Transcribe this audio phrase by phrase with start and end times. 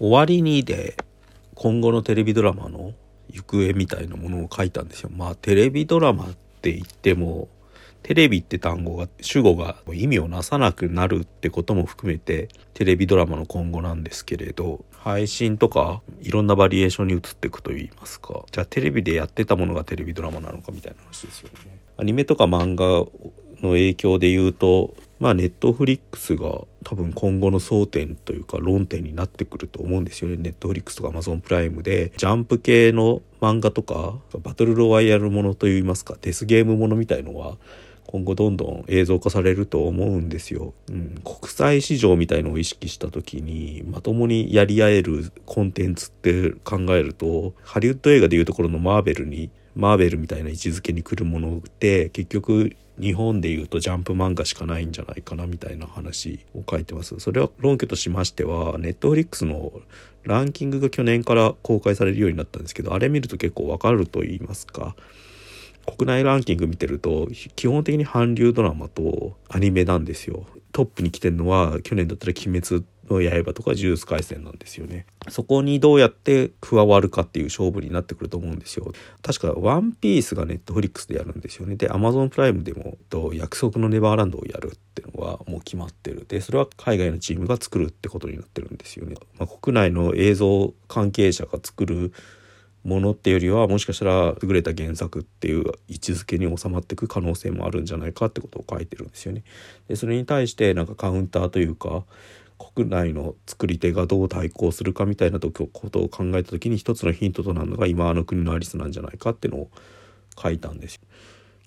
[0.00, 0.96] 終わりにで
[1.54, 2.94] 今後のテレビドラマの
[3.28, 5.10] 行方みたいなものを書いたんですよ。
[5.14, 6.28] まあテレビドラマっ
[6.62, 7.48] て言っても
[8.02, 21.78] テレビって単語が主語が意味をなさなくなるってことも含めてテレビドラマの今後なんですけれど配信とかいろんなバリエーションに移っていくといいますかじゃあテレビでやってたものがテレビドラマなのかみたいな話ですよね。
[21.98, 22.86] アニメとか漫画
[23.62, 30.36] の影響で言うとまあネットフリックスが多分今後の争点というか論点になってくると思うんですよね。
[30.36, 37.56] ネットフリックスとかアマゾンプライムでジャンプ系の漫画とかバトルロワイヤルものといいますかデスゲームものみたいのは
[38.06, 40.74] 今後どんどん映像化されると思うんですよ。
[40.88, 57.18] うん、国際市場みたいのを意識した時にまともにやり合えるコンテンツって考えるとハリウッド映画でいうところのマーベルにマーベルみたいな位置づけに来るものって結局日本でいうとジャンプ漫画しかないんじゃないかなみたいな話を書いてます。
[57.18, 59.72] それは論拠としましてはネットフリックスの
[60.24, 64.94] ランキングが去年から公開されるようになったんですけどあれ見ると結構わかると言いますか
[65.96, 70.46] 国内ランキング見てると基本的に韓流ドラマとアニメなんですよ。
[70.72, 75.06] トップに来てるのは去年だったら「鬼滅の刃」とか「呪術廻戦」なんですよね。
[75.28, 78.92] そこにどうやって加わるかっていう勝負になってくると思うんですよ。
[79.22, 81.76] 確か「ワンピースがネットフリックスでやるんですよね。
[81.76, 86.24] で Amazon プライムでもと約束のネバーランドをやるっていうのはもう決まってる。
[86.28, 89.16] でそれは海外のチームが作るってことになってるんですよね。
[89.38, 92.12] まあ、国内の映像関係者が作る
[92.84, 99.42] ものっていうよりはもしかしたら優れた原作っていう位置づけに収まっていく可能性もあるんじゃないかってことを書いてるんですよね。
[99.88, 102.04] でそれに対してなんかカウンターというか
[102.74, 109.70] 国内の作り手がどう対抗するかみたいなことを考えた時に一つのヒントとなるのが今あの国のアリスなんじゃないかっていうのを
[110.40, 111.00] 書いたんですよ。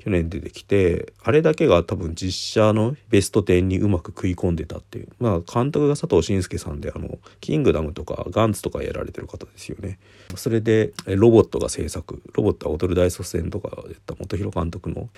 [0.00, 5.08] 去年出てきてあれだけが多分実写のベスト10にうまく食い込んでたっていう。
[5.18, 9.98] まあ監督が佐藤慎介さんであの「キングダム」とか「ガンツ」とかやられてる方ですよね。
[10.36, 12.22] それでロボットが制作。
[12.32, 15.10] ロボットは踊る大卒戦とかやった本広監督の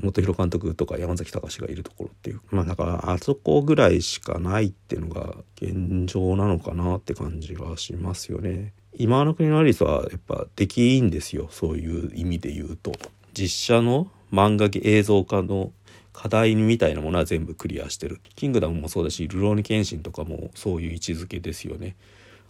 [0.00, 2.40] 本広監督とか山崎隆がいるところっていう。
[2.52, 8.74] まあだからあそこぐらいしかないっていうのが現状なのかなって感じがしますよね。
[8.94, 11.48] 今の国のアリスはやっぱできいいんですよ。
[11.50, 12.92] そういう意味で言うと。
[13.32, 15.72] 実写の漫画映像化の
[16.12, 18.20] 課題みたいなものは全部クリアしてる。
[18.34, 21.96] キングダムもそうだし、ルローニケンシンとかもそういう位置づけですよね。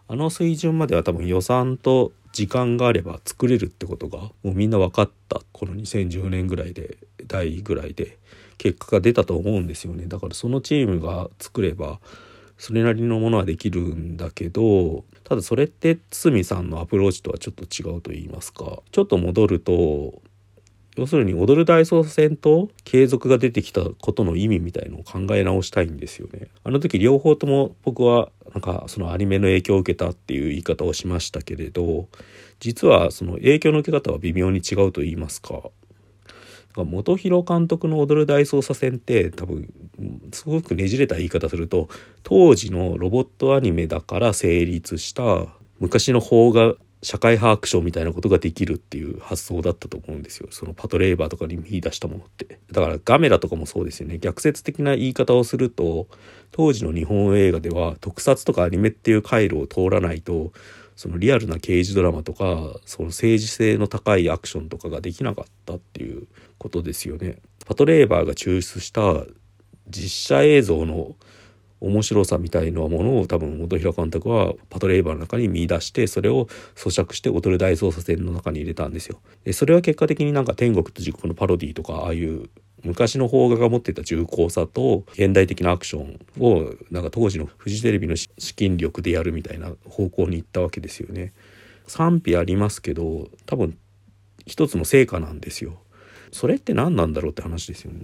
[0.09, 8.19] あの水準までは多分予算と時間があれば作れるってことがもうみんな分かったこの2010年ぐらいで第ぐらいで
[8.59, 12.01] 結果が出たと思うんですよねだからそのチームが作れば
[12.59, 20.21] それなりのものはできるんだけどただそれって堤さんのアプローチとはちょっと違うと言いますかちょっと戻ると
[20.97, 26.49] 要するに踊る大捜査線と継続が出てきたことの意味みたいのを考え直したいんですよね。
[26.65, 32.09] あの時両方とも僕はなんかそのアニメの影響を受けたっていう言い方をしましたけれど
[32.59, 35.71] 実はその影響の受け方は微妙に違うと言いますか。
[36.77, 39.73] 元広監督の踊る大捜査線って多分
[40.33, 41.89] すごくねじれた言い方すると
[42.23, 45.47] 当時のロボットアニメだから成立した
[45.81, 50.49] 昔の邦画社会派アクションみたいなことができるっていう発想だったと思うんですよ。
[50.51, 52.59] そのパトレーバーとかに見出したものって。
[52.73, 54.19] だからガメラとかもそうですよね。
[54.19, 56.09] 逆説的な言い方をすると
[56.51, 60.53] 当時の日本映画では特撮とかアニメっていう回路を通らないと
[60.95, 66.27] そのリアルな刑事ドラマとかその政治性の高いアクションとかができなかったっていう
[66.59, 67.39] ことですよね。
[67.65, 69.25] パトレーバーが抽出した
[69.89, 71.17] 実写映像の
[71.81, 76.47] 面白さみたいなものを多分本平監督はパトレーバーの中に見出してそれを
[76.77, 79.21] 咀嚼して踊る大捜査線の中に入れたんですよ。
[79.45, 82.51] でそれは結果的になんか天国と地獄のパロディとかああいう
[82.83, 91.33] 昔の邦画が持ってた重厚さと現代的なアクションをなんか当時のフジテレビの資金力でやるみたいな方向に行ったわけですよね。
[91.87, 93.77] 賛否ありますけど多分
[94.47, 95.79] 一つの成果なんですよ。
[96.33, 98.01] それって何なんだろうって話ですよね。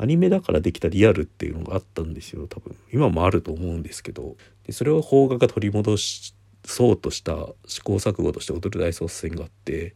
[0.00, 4.34] アニメだからできたリアルっていうのがあったんですよ多分今もあると思うんですけど
[4.66, 7.36] でそれを邦画が取り戻しそうとした
[7.66, 9.94] 試行錯誤として踊る大捜査線があって、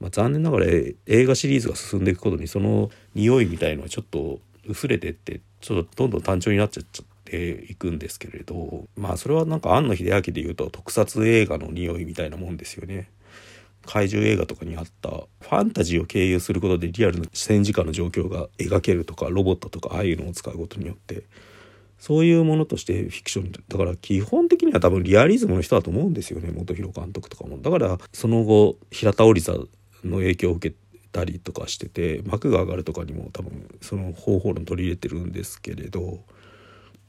[0.00, 13.08] まあ、残念ながら映画シリーズが進んでいくことにその匂いみたいのはちょっと薄れてってちょっとどんどん単調になっちゃっちゃっていくんですけれどまあそれはなんか庵野秀明で言うと特撮映画の匂いみたいなもんですよね。
[13.86, 21.22] 怪獣映画とかにあったファンタジーを経由することでリアルな戦時下の状況が描けるとかロボットとかああいうのを使うことによって
[21.98, 27.58] そういうものとしてフィクションだから基本的には多分リアリズムの人だと思うんですよね本広監督とかも。
[27.58, 29.54] だからその後平田織座
[30.04, 30.76] の影響を受け
[31.10, 36.20] たりとかしてて幕が上がるとかにも多分その方法論取り入れてるんですけれど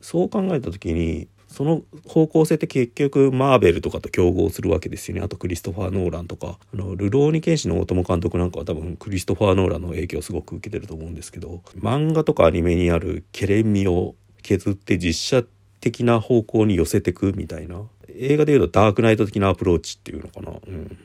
[0.02, 5.22] そう考えた時にその方向性って結局マーベルとかと競合するわけですよね。
[5.24, 6.60] あとクリストファー・ノーランとか。
[6.74, 11.62] あのルローニケンシの大友監督なんかは多分クリストファー・ノーランの影響をすごく受けてると思うんですけど。
[11.80, 15.44] 漫画とかアニメにあるケレン味を削って実写
[15.82, 17.82] 的な方向に寄せてくみたいな。
[18.16, 20.98] 映画でいうとダークナイト的なアプローチっていうのかな、うん、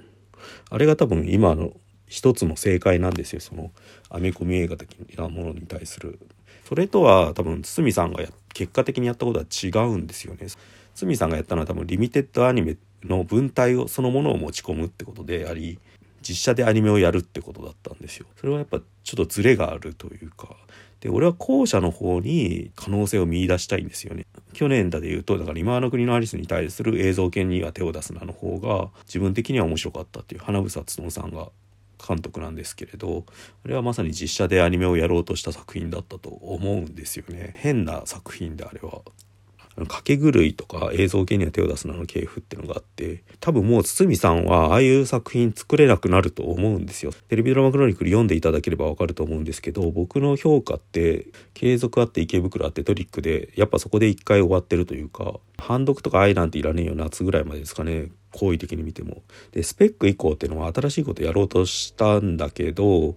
[0.68, 1.72] あれが多分今の
[2.08, 3.40] 一つの正解なんですよ。
[3.40, 3.70] その
[4.10, 6.18] アメコミ映画的なものに対する。
[6.68, 8.22] それとは多分堤さんが
[8.54, 10.46] 結果的にやったことは違うんですよね。
[10.94, 15.78] 堤さんがやったのは多分リミテッドアニメの文体をそのものを持ち込むってことであり
[16.26, 18.26] 実写でアニメをやるってことだったんですよ。
[18.36, 20.56] それはやっぱちょっとズレがあるというか。
[21.00, 24.24] で俺は後者の方に可能性を見出したいんですよね。
[24.54, 30.40] 去年だで言うとだから今の国のアリスに対する映像権には手を出すなの方が自分的には面白かったっていう。
[30.40, 31.50] 花房勉さんが
[32.06, 33.24] 監督なんですけれど
[33.64, 37.54] あれはまさに実写でアニメをやろうとした作品だったと思うんですよね。
[37.56, 39.02] 変な作品であれは。
[39.82, 47.12] 掛け狂いとか映像系には手を出すなの系譜っていうのがあって多分もう堤さんはああいう作品作れなくなると思うんですよ。
[47.28, 59.22] テレビドラマクロニクル読んでいただければわかると思うんですけど僕の評価って継続あって池袋あってトリックでやっぱそこで一回終わってるというか判読とか愛なんていらねえよ夏ぐらいまでですかね好意的に見ても。
[59.52, 63.16] でスペック以降っていうのは新しいことやろうとしたんだけど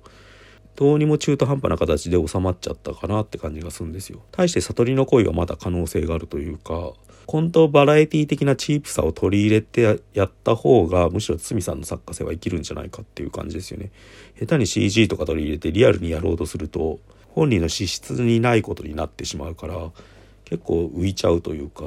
[0.78, 4.22] どうにも中途半端な形で収まっちゃったかなって感じがするんですよ。
[4.32, 6.94] 対して悟りの恋はまだ可能性があるというか、
[7.26, 13.90] 本当バラエティ的なチープさを取り入れてやった方がむしろ堤さんの作家性は生きるんじゃないかっていう感じですよね。
[14.40, 17.00] 下手に CG とか取り入れてリアルにやろうとすると
[17.30, 19.92] 本人の資質にないことになってしまうから
[20.46, 21.84] 結構浮いちゃうというか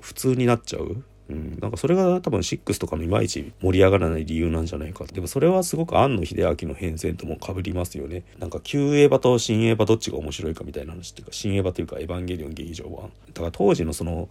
[0.00, 1.02] 普通になっちゃう。
[1.30, 5.04] うん、なんかそれが多分6とかのいまいち盛り上がらない理由なんじゃないか。
[5.06, 8.24] でもそれはすごく庵野秀明の変遷ともかぶりますよね。
[8.38, 13.10] なんか旧エヴァと新エヴァどっちが面白いかみたいな話っていうか新エヴァというかエヴァンゲリオン劇場版。
[13.32, 14.28] だから当時のその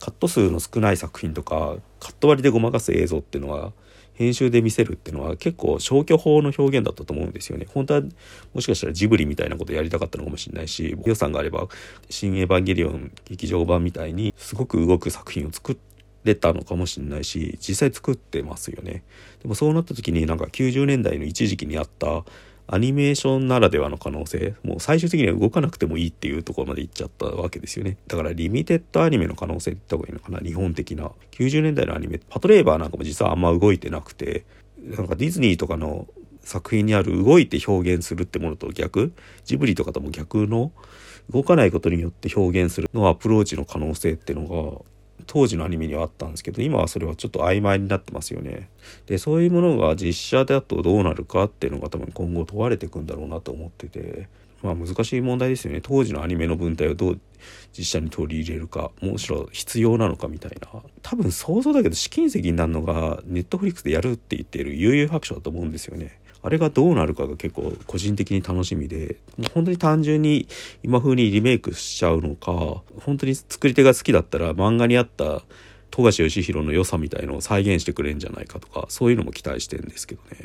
[0.00, 3.72] カット数の少ない作品とかカット割りでごまかす映像っていうのは
[4.12, 7.66] 編集で見せるっていうのは結構消去法の表現だったと思うんですよね。
[7.72, 8.02] 本当は
[8.52, 11.68] もしかしたらジブリみたいなことやりたかったのかもしれないし予算があれば
[12.10, 15.93] 「新エヴァンゲリオン劇場版」みたいにすごく動く作品を作って
[16.24, 19.04] れたのかもしれないし実際作ってますよね。
[19.42, 22.24] でもそうなった時になんか90年代の一時期にあった
[22.66, 27.98] アニメーションならではの可能性もう最終的には動かなくてもいいっていうところまで行っちゃったわけですよね。
[28.06, 31.10] だからリミテッドアニメの可能性って言った方がいいのかな日本的な。
[31.32, 34.46] 90年代のアニメパトレーバーなんかも実はあんま動いてなくて
[34.78, 36.06] なんかディズニーとかの
[36.42, 39.12] 作品にある動いて表現するってものと逆
[39.44, 40.72] ジブリとかとも逆の
[41.30, 44.84] 動かないことによって表現するのアプローチの可能性っていうのが
[45.26, 48.68] 当時のアニメにはあったんですけど今はそれはちょっと曖昧になってますよね。
[49.06, 54.28] でそういうものが実写だとどうなるかっていうのが多分今後問われていくんだろうなと思ってて
[54.62, 57.20] まあ難しい問題ですよね当時のアニメの文体をどう
[57.76, 66.18] 実写に取り入れるかむしろ必要なのかみたいな多分想像だけど試金石になるのがネットフリックスでやるって言っている悠々白書だと思うんですよね。
[66.44, 69.16] あれがどうなるかが結構個人的に楽しみで、
[69.54, 70.46] 本当に単純に
[70.82, 75.40] 今風にリメイクしちゃうのか、本当に作り手が好きだったら漫画にあった
[75.90, 80.36] 富樫義弘の良さみたいのを再現してくれるんじゃないかとか、そういうのも期待してんですけどね。